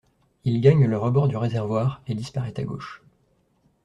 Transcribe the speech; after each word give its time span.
Il 0.45 0.61
gagne 0.61 0.87
le 0.87 0.97
rebord 0.97 1.27
du 1.27 1.37
réservoir 1.37 2.01
et 2.07 2.15
disparaît 2.15 2.59
à 2.59 2.63
gauche. 2.63 3.03